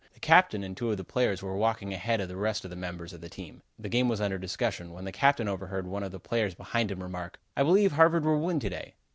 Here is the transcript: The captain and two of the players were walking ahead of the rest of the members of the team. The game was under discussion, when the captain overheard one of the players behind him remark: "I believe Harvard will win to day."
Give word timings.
The 0.15 0.19
captain 0.19 0.63
and 0.63 0.75
two 0.75 0.89
of 0.89 0.97
the 0.97 1.03
players 1.03 1.43
were 1.43 1.55
walking 1.55 1.93
ahead 1.93 2.21
of 2.21 2.27
the 2.27 2.35
rest 2.35 2.63
of 2.65 2.71
the 2.71 2.75
members 2.75 3.13
of 3.13 3.21
the 3.21 3.29
team. 3.29 3.61
The 3.77 3.87
game 3.87 4.09
was 4.09 4.19
under 4.19 4.39
discussion, 4.39 4.93
when 4.93 5.05
the 5.05 5.11
captain 5.11 5.47
overheard 5.47 5.85
one 5.85 6.01
of 6.01 6.11
the 6.11 6.19
players 6.19 6.55
behind 6.55 6.89
him 6.89 7.03
remark: 7.03 7.39
"I 7.55 7.61
believe 7.61 7.91
Harvard 7.91 8.25
will 8.25 8.41
win 8.41 8.59
to 8.61 8.69
day." 8.71 8.95